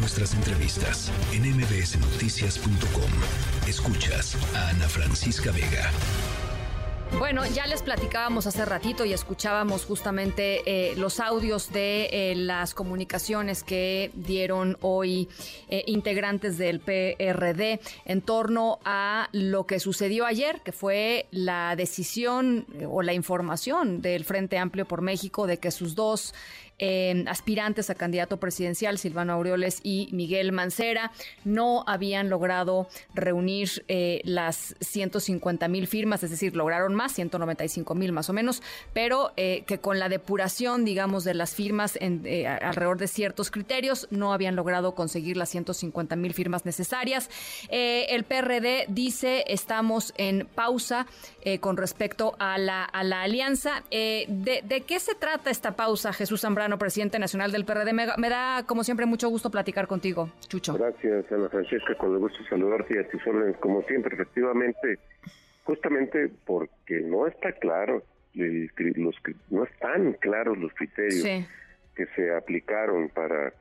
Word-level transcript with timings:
nuestras 0.00 0.34
entrevistas 0.34 1.12
en 1.32 1.42
mbsnoticias.com. 1.56 3.10
Escuchas 3.68 4.36
a 4.56 4.70
Ana 4.70 4.88
Francisca 4.88 5.52
Vega. 5.52 5.90
Bueno, 7.18 7.44
ya 7.44 7.66
les 7.66 7.82
platicábamos 7.82 8.46
hace 8.46 8.64
ratito 8.64 9.04
y 9.04 9.12
escuchábamos 9.12 9.84
justamente 9.84 10.62
eh, 10.64 10.94
los 10.96 11.18
audios 11.20 11.70
de 11.70 12.08
eh, 12.12 12.34
las 12.36 12.72
comunicaciones 12.72 13.62
que 13.62 14.10
dieron 14.14 14.78
hoy 14.80 15.28
eh, 15.68 15.82
integrantes 15.86 16.56
del 16.56 16.80
PRD 16.80 17.80
en 18.04 18.22
torno 18.22 18.78
a 18.84 19.28
lo 19.32 19.66
que 19.66 19.80
sucedió 19.80 20.24
ayer, 20.24 20.60
que 20.62 20.72
fue 20.72 21.26
la 21.30 21.74
decisión 21.76 22.64
o 22.88 23.02
la 23.02 23.12
información 23.12 24.00
del 24.00 24.24
Frente 24.24 24.56
Amplio 24.56 24.86
por 24.86 25.02
México 25.02 25.46
de 25.46 25.58
que 25.58 25.72
sus 25.72 25.96
dos 25.96 26.32
aspirantes 27.26 27.90
a 27.90 27.94
candidato 27.94 28.38
presidencial, 28.38 28.98
Silvano 28.98 29.34
Aureoles 29.34 29.80
y 29.82 30.08
Miguel 30.12 30.52
Mancera, 30.52 31.12
no 31.44 31.84
habían 31.86 32.30
logrado 32.30 32.88
reunir 33.14 33.84
eh, 33.88 34.20
las 34.24 34.74
150 34.80 35.68
mil 35.68 35.86
firmas, 35.86 36.22
es 36.22 36.30
decir, 36.30 36.56
lograron 36.56 36.94
más, 36.94 37.12
195 37.12 37.94
mil 37.94 38.12
más 38.12 38.30
o 38.30 38.32
menos, 38.32 38.62
pero 38.92 39.32
eh, 39.36 39.64
que 39.66 39.78
con 39.78 39.98
la 39.98 40.08
depuración, 40.08 40.84
digamos, 40.84 41.24
de 41.24 41.34
las 41.34 41.54
firmas 41.54 41.98
eh, 42.00 42.46
alrededor 42.46 42.98
de 42.98 43.08
ciertos 43.08 43.50
criterios, 43.50 44.08
no 44.10 44.32
habían 44.32 44.56
logrado 44.56 44.94
conseguir 44.94 45.36
las 45.36 45.50
150 45.50 46.16
mil 46.16 46.34
firmas 46.34 46.64
necesarias. 46.64 47.30
el 47.70 48.24
PRD 48.24 48.86
dice, 48.88 49.44
estamos 49.46 50.12
en 50.16 50.46
pausa 50.54 51.06
con 51.60 51.76
respecto 51.76 52.34
a 52.38 52.58
la, 52.58 52.84
a 52.84 53.04
la 53.04 53.22
alianza. 53.22 53.82
De, 53.90 54.62
¿De 54.64 54.80
qué 54.86 55.00
se 55.00 55.14
trata 55.14 55.50
esta 55.50 55.72
pausa, 55.72 56.12
Jesús 56.12 56.40
Zambrano? 56.40 56.69
Presidente 56.78 57.18
nacional 57.18 57.52
del 57.52 57.64
PRD. 57.64 57.92
Me, 57.92 58.28
da, 58.28 58.64
como 58.66 58.84
siempre, 58.84 59.06
mucho 59.06 59.28
gusto 59.28 59.50
platicar 59.50 59.86
contigo, 59.86 60.30
Chucho. 60.48 60.74
Gracias, 60.74 61.30
Ana 61.32 61.48
Francesca, 61.48 61.94
con 61.96 62.12
el 62.12 62.18
gusto 62.18 62.38
saludarte 62.48 62.94
y 62.94 62.98
a 62.98 63.08
tus 63.08 63.26
órdenes, 63.26 63.56
como 63.58 63.82
siempre, 63.82 64.14
efectivamente, 64.14 64.98
justamente 65.64 66.30
porque 66.46 67.00
no 67.00 67.26
está 67.26 67.52
claro, 67.52 68.02
los, 68.34 69.14
no 69.50 69.64
están 69.64 70.12
claros 70.14 70.58
los 70.58 70.72
criterios 70.74 71.46
que 71.94 72.06
se 72.14 72.34
aplicaron 72.34 73.08
para 73.08 73.52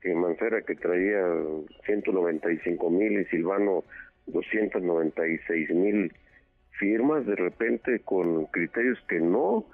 que 0.00 0.14
Mancera, 0.14 0.62
que 0.62 0.74
traía 0.74 1.24
195 1.86 2.90
mil 2.90 3.20
y 3.20 3.24
Silvano 3.26 3.84
296 4.26 5.70
mil 5.70 6.12
firmas, 6.78 7.26
de 7.26 7.34
repente 7.34 8.00
con 8.00 8.46
criterios 8.46 8.98
que 9.08 9.20
no 9.20 9.64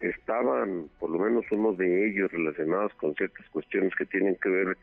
estaban, 0.00 0.88
por 0.98 1.10
lo 1.10 1.18
menos 1.18 1.44
uno 1.50 1.72
de 1.72 2.08
ellos, 2.08 2.30
relacionados 2.30 2.92
con 2.94 3.14
ciertas 3.14 3.46
cuestiones 3.50 3.94
que 3.96 4.06
tienen 4.06 4.36
que 4.36 4.48
ver 4.48 4.76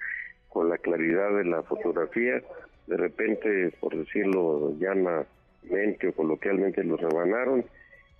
con 0.49 0.69
la 0.69 0.77
claridad 0.77 1.35
de 1.35 1.45
la 1.45 1.63
fotografía, 1.63 2.41
de 2.87 2.97
repente, 2.97 3.71
por 3.79 3.95
decirlo 3.95 4.73
llanamente 4.79 6.07
o 6.07 6.13
coloquialmente, 6.13 6.83
los 6.83 6.99
rebanaron 6.99 7.65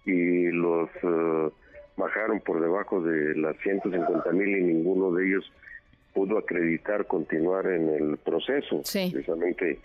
y 0.06 0.48
los 0.48 0.90
eh, 1.04 1.50
bajaron 1.98 2.40
por 2.42 2.62
debajo 2.62 3.02
de 3.02 3.36
las 3.36 3.58
150 3.58 4.32
mil 4.32 4.50
y 4.50 4.64
ninguno 4.64 5.12
de 5.12 5.28
ellos 5.28 5.52
pudo 6.14 6.38
acreditar 6.38 7.06
continuar 7.08 7.68
en 7.68 7.90
el 7.90 8.18
proceso. 8.18 8.82
Precisamente 9.12 9.80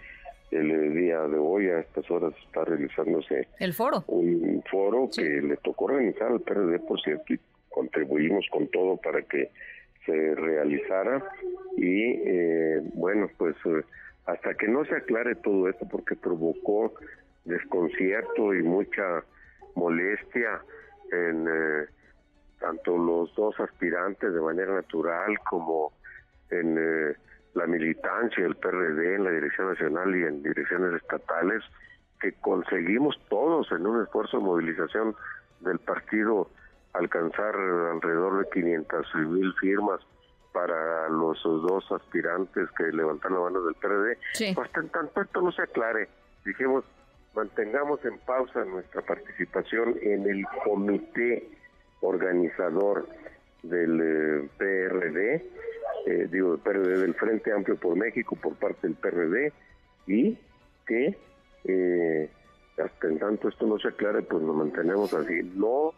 el 0.51 0.95
día 0.95 1.21
de 1.29 1.39
hoy 1.39 1.69
a 1.69 1.81
estas 1.81 2.11
horas 2.11 2.33
está 2.47 2.65
realizándose 2.65 3.47
el 3.59 3.73
foro 3.73 4.05
un 4.09 4.63
foro 4.71 5.09
que 5.15 5.23
le 5.23 5.57
tocó 5.59 5.87
organizar 5.87 6.33
al 6.33 6.41
PRD 6.41 6.81
por 6.81 7.01
cierto 7.01 7.35
y 7.35 7.41
contribuimos 7.71 8.47
con 8.51 8.69
todo 8.69 8.97
para 8.97 9.23
que 9.23 9.51
se 10.05 10.35
realizara. 10.35 11.23
Y 11.77 12.03
eh, 12.25 12.81
bueno 12.95 13.29
pues 13.37 13.57
eh, 13.65 13.83
hasta 14.27 14.55
que 14.55 14.69
no 14.69 14.85
se 14.85 14.97
aclare 14.97 15.37
todo 15.37 15.69
esto 15.69 15.87
porque 15.91 16.17
provocó 16.17 16.95
desconcierto 17.45 18.55
y 18.55 18.63
mucha 18.63 19.25
molestia 19.75 20.61
en 21.13 21.47
eh, 21.49 21.87
tanto 22.61 22.97
los 22.99 23.35
dos 23.35 23.59
aspirantes 23.59 24.35
de 24.35 24.41
manera 24.41 24.75
natural 24.75 25.39
como 25.49 25.93
en 26.51 27.17
la 27.55 27.67
militancia 27.67 28.43
del 28.43 28.57
PRD 28.57 29.17
en 29.17 29.25
la 29.25 29.31
dirección 29.31 29.69
nacional 29.69 30.15
y 30.15 30.23
en 30.23 30.43
direcciones 30.43 31.03
estatales, 31.03 31.63
que 32.21 32.33
conseguimos 32.35 33.19
todos 33.29 33.71
en 33.73 33.87
un 33.87 34.03
esfuerzo 34.03 34.39
de 34.39 34.45
movilización 34.45 35.17
del 35.61 35.79
partido 35.79 36.49
alcanzar 36.93 37.55
alrededor 37.55 38.45
de 38.45 38.51
500 38.51 39.15
mil 39.15 39.53
firmas 39.55 40.01
para 40.53 41.09
los 41.09 41.43
dos 41.43 41.85
aspirantes 41.93 42.69
que 42.77 42.85
levantaron 42.85 43.39
la 43.39 43.45
mano 43.45 43.63
del 43.65 43.75
PRD. 43.77 44.19
Pues 44.55 44.71
en 44.77 44.89
tanto 44.89 45.23
esto 45.23 45.41
no 45.41 45.53
se 45.53 45.63
aclare, 45.63 46.09
dijimos, 46.45 46.85
mantengamos 47.35 48.05
en 48.05 48.19
pausa 48.19 48.65
nuestra 48.65 49.03
participación 49.03 49.97
en 50.03 50.29
el 50.29 50.45
comité 50.65 51.49
organizador 52.01 53.07
del 53.63 54.01
eh, 54.01 54.49
PRD 54.57 55.43
eh, 56.07 56.29
digo, 56.31 56.55
el 56.55 56.61
PRD 56.61 56.99
del 56.99 57.15
Frente 57.15 57.53
Amplio 57.53 57.77
por 57.77 57.97
México 57.97 58.37
por 58.37 58.55
parte 58.55 58.87
del 58.87 58.97
PRD 58.97 59.53
y 60.07 60.39
que 60.87 61.17
eh, 61.65 62.31
hasta 62.79 63.09
en 63.09 63.19
tanto 63.19 63.49
esto 63.49 63.67
no 63.67 63.79
se 63.79 63.89
aclare, 63.89 64.23
pues 64.23 64.43
nos 64.43 64.57
mantenemos 64.57 65.13
así. 65.13 65.43
No 65.55 65.93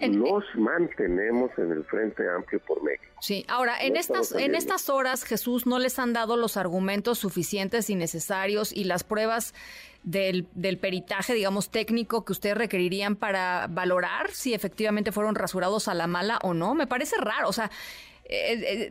nos 0.00 0.44
mantenemos 0.54 1.50
en 1.58 1.72
el 1.72 1.84
Frente 1.84 2.28
Amplio 2.28 2.60
por 2.60 2.82
México. 2.82 3.12
Sí, 3.20 3.44
ahora, 3.48 3.80
en 3.80 3.96
estas, 3.96 4.32
en 4.32 4.54
estas 4.54 4.88
horas, 4.88 5.24
Jesús, 5.24 5.66
¿no 5.66 5.78
les 5.78 5.98
han 5.98 6.12
dado 6.12 6.36
los 6.36 6.56
argumentos 6.56 7.18
suficientes 7.18 7.88
y 7.90 7.94
necesarios 7.94 8.72
y 8.72 8.84
las 8.84 9.04
pruebas 9.04 9.54
del, 10.02 10.48
del 10.54 10.78
peritaje, 10.78 11.34
digamos, 11.34 11.70
técnico 11.70 12.24
que 12.24 12.32
ustedes 12.32 12.56
requerirían 12.56 13.16
para 13.16 13.68
valorar 13.70 14.30
si 14.32 14.54
efectivamente 14.54 15.12
fueron 15.12 15.34
rasurados 15.34 15.88
a 15.88 15.94
la 15.94 16.06
mala 16.06 16.38
o 16.42 16.54
no? 16.54 16.74
Me 16.74 16.86
parece 16.86 17.16
raro, 17.20 17.48
o 17.48 17.52
sea, 17.52 17.70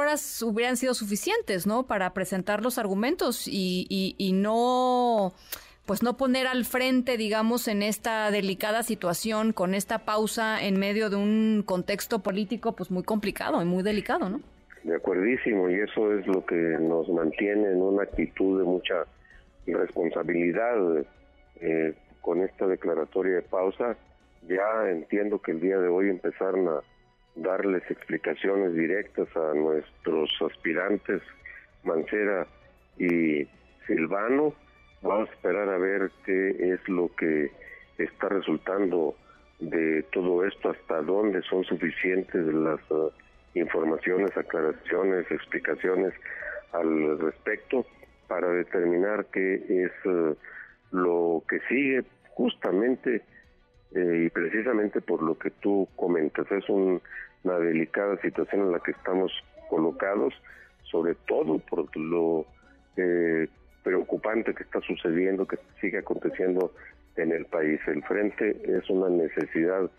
eh, 0.00 0.02
eh, 0.02 0.04
horas 0.04 0.42
hubieran 0.42 0.76
sido 0.76 0.94
suficientes, 0.94 1.66
¿no? 1.66 1.86
Para 1.86 2.14
presentar 2.14 2.62
los 2.62 2.78
argumentos 2.78 3.46
y, 3.46 3.86
y, 3.88 4.32
no 4.32 5.32
pues 5.92 6.02
no 6.02 6.16
poner 6.16 6.46
al 6.46 6.64
frente, 6.64 7.18
digamos, 7.18 7.68
en 7.68 7.82
esta 7.82 8.30
delicada 8.30 8.82
situación, 8.82 9.52
con 9.52 9.74
esta 9.74 10.06
pausa 10.06 10.64
en 10.64 10.80
medio 10.80 11.10
de 11.10 11.16
un 11.16 11.62
contexto 11.66 12.20
político, 12.20 12.74
pues 12.74 12.90
muy 12.90 13.02
complicado 13.02 13.60
y 13.60 13.66
muy 13.66 13.82
delicado, 13.82 14.30
¿no? 14.30 14.40
De 14.84 14.96
acuerdísimo, 14.96 15.68
y 15.68 15.74
eso 15.74 16.14
es 16.14 16.26
lo 16.26 16.46
que 16.46 16.54
nos 16.54 17.10
mantiene 17.10 17.72
en 17.72 17.82
una 17.82 18.04
actitud 18.04 18.60
de 18.60 18.64
mucha 18.64 19.04
responsabilidad 19.66 21.04
eh, 21.60 21.92
con 22.22 22.40
esta 22.40 22.66
declaratoria 22.66 23.34
de 23.34 23.42
pausa. 23.42 23.94
Ya 24.48 24.88
entiendo 24.88 25.42
que 25.42 25.50
el 25.50 25.60
día 25.60 25.76
de 25.76 25.88
hoy 25.88 26.08
empezaron 26.08 26.68
a 26.68 26.80
darles 27.34 27.82
explicaciones 27.90 28.72
directas 28.72 29.28
a 29.36 29.52
nuestros 29.52 30.30
aspirantes 30.40 31.20
Mancera 31.84 32.46
y 32.96 33.46
Silvano. 33.86 34.54
Vamos 35.02 35.28
a 35.28 35.32
esperar 35.32 35.68
a 35.68 35.78
ver 35.78 36.10
qué 36.24 36.72
es 36.72 36.88
lo 36.88 37.10
que 37.16 37.50
está 37.98 38.28
resultando 38.28 39.16
de 39.58 40.04
todo 40.12 40.44
esto, 40.44 40.70
hasta 40.70 41.02
dónde 41.02 41.42
son 41.42 41.64
suficientes 41.64 42.46
las 42.46 42.80
uh, 42.90 43.10
informaciones, 43.54 44.36
aclaraciones, 44.36 45.30
explicaciones 45.30 46.14
al 46.72 47.18
respecto 47.18 47.84
para 48.28 48.48
determinar 48.48 49.26
qué 49.26 49.54
es 49.68 50.06
uh, 50.06 50.36
lo 50.92 51.42
que 51.48 51.60
sigue 51.68 52.04
justamente 52.34 53.22
eh, 53.94 54.24
y 54.26 54.30
precisamente 54.30 55.00
por 55.00 55.22
lo 55.22 55.36
que 55.38 55.50
tú 55.50 55.88
comentas, 55.96 56.50
es 56.50 56.68
una 56.68 57.58
delicada 57.58 58.16
situación 58.20 58.62
en 58.62 58.72
la 58.72 58.80
que 58.80 58.92
estamos 58.92 59.32
colocados, 59.68 60.32
sobre 60.90 61.14
todo 61.26 61.58
por 61.58 61.94
lo 61.96 62.46
eh, 62.96 63.48
preocupante 63.82 64.54
que 64.54 64.62
está 64.62 64.80
sucediendo, 64.80 65.46
que 65.46 65.58
sigue 65.80 65.98
aconteciendo 65.98 66.72
en 67.16 67.32
el 67.32 67.44
país. 67.46 67.80
El 67.86 68.02
frente 68.04 68.56
es 68.64 68.88
una 68.90 69.08
necesidad 69.08 69.90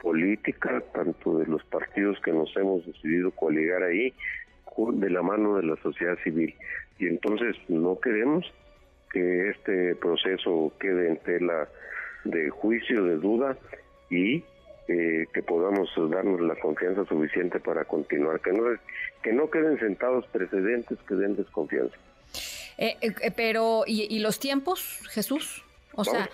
política, 0.00 0.82
tanto 0.92 1.38
de 1.38 1.46
los 1.46 1.62
partidos 1.64 2.18
que 2.24 2.32
nos 2.32 2.54
hemos 2.56 2.84
decidido 2.86 3.30
coligar 3.30 3.82
ahí, 3.82 4.12
de 4.94 5.10
la 5.10 5.22
mano 5.22 5.56
de 5.56 5.64
la 5.64 5.76
sociedad 5.76 6.18
civil. 6.24 6.54
Y 6.98 7.06
entonces 7.06 7.56
no 7.68 7.98
queremos 8.00 8.52
que 9.12 9.50
este 9.50 9.94
proceso 9.96 10.72
quede 10.80 11.08
en 11.08 11.16
tela 11.18 11.68
de 12.24 12.50
juicio, 12.50 13.04
de 13.04 13.16
duda 13.16 13.56
y 14.10 14.44
eh, 14.88 15.26
que 15.32 15.42
podamos 15.42 15.90
darnos 16.10 16.40
la 16.40 16.56
confianza 16.56 17.04
suficiente 17.04 17.60
para 17.60 17.84
continuar, 17.84 18.40
que 18.40 18.52
no, 18.52 18.64
que 19.22 19.32
no 19.32 19.50
queden 19.50 19.78
sentados 19.78 20.26
precedentes 20.28 20.98
que 21.06 21.14
den 21.14 21.36
desconfianza. 21.36 21.96
Eh, 22.78 22.96
eh, 23.00 23.30
pero, 23.34 23.84
¿y, 23.86 24.18
los 24.20 24.38
tiempos, 24.38 25.00
Jesús? 25.10 25.64
O 25.94 26.04
sea, 26.04 26.28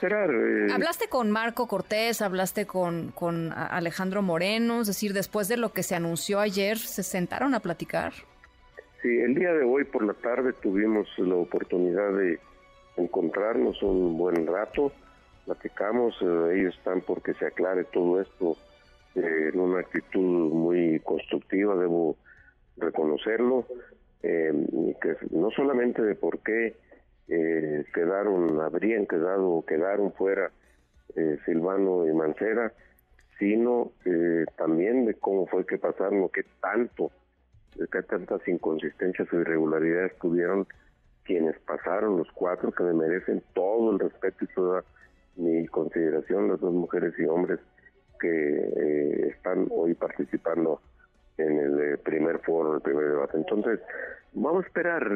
hablaste 0.73 1.09
con 1.09 1.33
Marco 1.33 1.67
Cortés, 1.67 2.23
hablaste 2.23 2.67
con, 2.67 3.11
con 3.11 3.53
Alejandro 3.53 4.23
Moreno, 4.23 4.83
es 4.83 4.87
decir, 4.87 5.13
después 5.13 5.49
de 5.49 5.57
lo 5.57 5.73
que 5.73 5.83
se 5.83 5.97
anunció 5.97 6.39
ayer, 6.39 6.79
¿se 6.79 7.03
sentaron 7.03 7.55
a 7.55 7.61
platicar? 7.61 8.13
Sí, 9.03 9.09
el 9.09 9.35
día 9.35 9.53
de 9.53 9.65
hoy 9.65 9.85
por 9.85 10.05
la 10.05 10.15
tarde 10.15 10.53
tuvimos 10.53 11.09
la 11.19 11.35
oportunidad 11.35 12.13
de 12.13 12.39
encontrarnos 12.97 13.83
un 13.83 14.17
buen 14.17 14.47
rato, 14.47 14.93
platicamos, 15.45 16.15
eh, 16.21 16.59
ellos 16.59 16.77
están 16.77 17.01
porque 17.01 17.35
se 17.35 17.47
aclare 17.47 17.85
todo 17.85 18.21
esto 18.21 18.57
eh, 19.15 19.51
en 19.53 19.61
una 19.61 19.81
actitud 19.81 20.53
muy 20.53 21.01
constructiva, 21.01 21.77
debo 21.77 22.17
reconocerlo, 22.77 23.67
eh, 24.23 24.53
que 25.01 25.17
no 25.31 25.51
solamente 25.51 26.03
de 26.03 26.15
por 26.15 26.41
qué 26.41 26.75
eh, 27.29 27.85
quedaron, 27.95 28.61
habrían 28.61 29.07
quedado 29.07 29.49
o 29.51 29.67
quedaron 29.67 30.13
fuera 30.13 30.51
Silvano 31.47 32.07
y 32.07 32.13
Mancera, 32.13 32.73
sino 33.39 33.93
también 34.57 35.07
de 35.07 35.15
cómo 35.15 35.47
fue 35.47 35.67
que 35.67 35.79
pasaron, 35.79 36.29
qué 36.29 36.45
tanto 36.61 37.11
que 37.91 38.03
tantas 38.03 38.47
inconsistencias 38.47 39.33
o 39.33 39.41
irregularidades 39.41 40.17
tuvieron 40.19 40.67
quienes 41.29 41.59
pasaron, 41.61 42.17
los 42.17 42.31
cuatro 42.33 42.73
que 42.73 42.83
me 42.83 42.95
merecen 42.95 43.43
todo 43.53 43.93
el 43.93 43.99
respeto 43.99 44.45
y 44.45 44.55
toda 44.55 44.85
mi 45.37 45.67
consideración, 45.69 46.49
las 46.49 46.59
dos 46.59 46.73
mujeres 46.73 47.13
y 47.19 47.27
hombres 47.27 47.61
que 48.19 48.29
eh, 48.29 49.29
están 49.29 49.69
hoy 49.71 49.95
participando 49.95 50.81
en 51.39 51.59
el 51.59 51.81
eh, 51.81 51.99
primer 51.99 52.41
foro, 52.41 52.75
el 52.75 52.81
primer 52.81 53.09
debate. 53.09 53.39
Entonces, 53.39 53.81
vamos 54.33 54.65
a 54.65 54.67
esperar, 54.67 55.09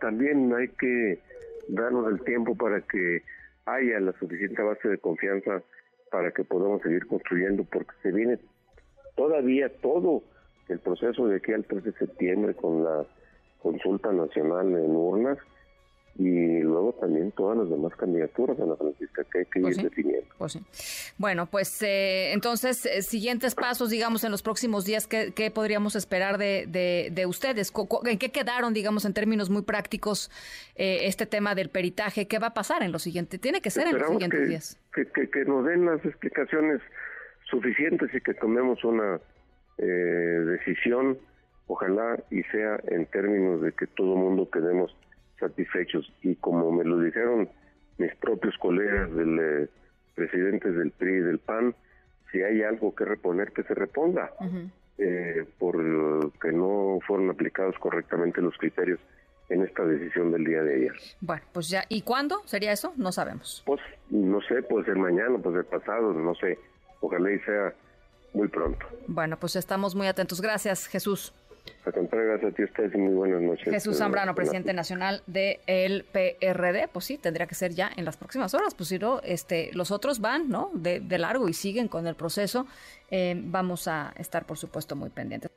también 0.00 0.52
hay 0.54 0.68
que 0.68 1.20
darnos 1.68 2.10
el 2.10 2.22
tiempo 2.22 2.54
para 2.56 2.80
que 2.80 3.22
haya 3.66 4.00
la 4.00 4.12
suficiente 4.12 4.62
base 4.62 4.88
de 4.88 4.98
confianza 4.98 5.62
para 6.10 6.30
que 6.30 6.44
podamos 6.44 6.82
seguir 6.82 7.06
construyendo, 7.06 7.64
porque 7.64 7.92
se 8.02 8.12
viene 8.12 8.38
todavía 9.16 9.68
todo 9.80 10.22
el 10.68 10.78
proceso 10.78 11.26
de 11.26 11.36
aquí 11.36 11.52
al 11.52 11.64
3 11.64 11.84
de 11.84 11.92
septiembre 11.92 12.54
con 12.54 12.84
la 12.84 13.04
consulta 13.60 14.12
nacional 14.12 14.68
en 14.68 14.94
urnas 14.94 15.38
y 16.18 16.60
luego 16.60 16.94
también 16.94 17.30
todas 17.32 17.58
las 17.58 17.68
demás 17.68 17.94
candidaturas, 17.96 18.58
Ana 18.58 18.74
Francisca, 18.76 19.22
que 19.30 19.40
hay 19.40 19.44
que 19.46 19.60
pues 19.60 19.76
ir 19.76 19.84
definiendo. 19.84 20.26
Pues 20.38 20.58
bueno, 21.18 21.46
pues 21.46 21.82
eh, 21.82 22.32
entonces, 22.32 22.86
eh, 22.86 23.02
siguientes 23.02 23.54
pasos, 23.54 23.90
digamos, 23.90 24.24
en 24.24 24.30
los 24.30 24.42
próximos 24.42 24.86
días, 24.86 25.06
¿qué, 25.06 25.50
podríamos 25.54 25.94
esperar 25.94 26.38
de, 26.38 26.66
de, 27.12 27.26
ustedes? 27.26 27.72
¿En 28.04 28.18
qué 28.18 28.30
quedaron, 28.30 28.72
digamos, 28.72 29.04
en 29.04 29.12
términos 29.12 29.50
muy 29.50 29.62
prácticos, 29.62 30.30
eh, 30.74 31.00
este 31.02 31.26
tema 31.26 31.54
del 31.54 31.68
peritaje? 31.68 32.26
¿Qué 32.26 32.38
va 32.38 32.48
a 32.48 32.54
pasar 32.54 32.82
en 32.82 32.92
los 32.92 33.02
siguientes? 33.02 33.38
Tiene 33.40 33.60
que 33.60 33.70
ser 33.70 33.86
en 33.86 33.98
los 33.98 34.08
siguientes 34.08 34.48
días. 34.48 34.80
Que, 34.94 35.06
que 35.06 35.44
nos 35.44 35.66
den 35.66 35.84
las 35.84 36.02
explicaciones 36.04 36.80
suficientes 37.50 38.08
y 38.14 38.20
que 38.22 38.32
tomemos 38.32 38.82
una 38.84 39.20
eh, 39.78 39.84
decisión, 39.84 41.18
ojalá 41.66 42.18
y 42.30 42.42
sea 42.44 42.80
en 42.88 43.04
términos 43.06 43.60
de 43.60 43.72
que 43.72 43.86
todo 43.86 44.16
mundo 44.16 44.48
quedemos 44.50 44.96
satisfechos. 45.38 46.12
Y 46.22 46.36
como 46.36 46.70
me 46.72 46.84
lo 46.84 46.98
dijeron 47.00 47.48
mis 47.98 48.14
propios 48.16 48.56
colegas 48.58 49.14
del 49.14 49.38
eh, 49.38 49.68
presidentes 50.14 50.76
del 50.76 50.90
PRI 50.90 51.16
y 51.16 51.20
del 51.20 51.38
PAN, 51.38 51.74
si 52.32 52.42
hay 52.42 52.62
algo 52.62 52.94
que 52.94 53.04
reponer, 53.04 53.52
que 53.52 53.62
se 53.62 53.74
reponga, 53.74 54.32
eh, 54.98 55.44
por 55.58 55.76
que 56.40 56.52
no 56.52 56.98
fueron 57.06 57.30
aplicados 57.30 57.76
correctamente 57.78 58.40
los 58.40 58.56
criterios 58.56 58.98
en 59.48 59.62
esta 59.62 59.84
decisión 59.84 60.32
del 60.32 60.44
día 60.44 60.62
de 60.62 60.74
ayer. 60.74 60.94
Bueno, 61.20 61.42
pues 61.52 61.68
ya, 61.68 61.84
¿y 61.88 62.02
cuándo 62.02 62.42
sería 62.46 62.72
eso? 62.72 62.92
No 62.96 63.12
sabemos. 63.12 63.62
Pues 63.64 63.80
no 64.10 64.40
sé, 64.42 64.62
puede 64.62 64.86
ser 64.86 64.96
mañana, 64.96 65.38
puede 65.38 65.62
ser 65.62 65.66
pasado, 65.66 66.12
no 66.12 66.34
sé. 66.34 66.58
Ojalá 67.00 67.30
y 67.30 67.38
sea 67.40 67.72
muy 68.32 68.48
pronto. 68.48 68.86
Bueno, 69.06 69.38
pues 69.38 69.54
estamos 69.56 69.94
muy 69.94 70.08
atentos. 70.08 70.40
Gracias, 70.40 70.88
Jesús. 70.88 71.32
Gracias 71.94 72.52
a 72.52 72.54
ti 72.54 72.64
ustedes 72.64 72.94
y 72.94 72.98
muy 72.98 73.14
buenas 73.14 73.42
noches. 73.42 73.72
Jesús 73.72 73.98
Zambrano, 73.98 74.34
presidente 74.34 74.72
nacional 74.72 75.22
del 75.26 76.04
PRD, 76.04 76.88
pues 76.92 77.04
sí, 77.04 77.18
tendría 77.18 77.46
que 77.46 77.54
ser 77.54 77.72
ya 77.72 77.90
en 77.96 78.04
las 78.04 78.16
próximas 78.16 78.54
horas, 78.54 78.74
pues 78.74 78.88
si 78.88 78.98
no, 78.98 79.20
este, 79.22 79.70
los 79.72 79.90
otros 79.90 80.20
van, 80.20 80.48
¿no? 80.48 80.70
De, 80.74 81.00
largo 81.16 81.48
y 81.48 81.54
siguen 81.54 81.88
con 81.88 82.06
el 82.06 82.14
proceso. 82.14 82.66
Eh, 83.10 83.34
vamos 83.36 83.88
a 83.88 84.12
estar, 84.16 84.44
por 84.44 84.58
supuesto, 84.58 84.96
muy 84.96 85.08
pendientes. 85.08 85.50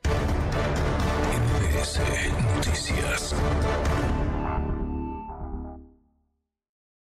Noticias. 2.56 3.34